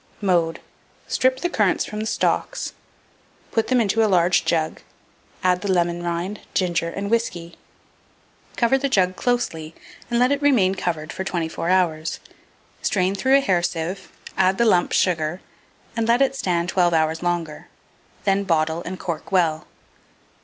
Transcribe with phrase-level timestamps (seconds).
[0.19, 0.61] Mode.
[1.07, 2.73] Strip the currants from the stalks;
[3.51, 4.81] put them into a large jug;
[5.43, 7.55] add the lemon rind, ginger, and whiskey;
[8.57, 9.75] cover the jug closely,
[10.09, 12.19] and let it remain covered for 24 hours.
[12.81, 15.39] Strain through a hair sieve, add the lump sugar,
[15.95, 17.67] and let it stand 12 hours longer;
[18.23, 19.67] then bottle, and cork well.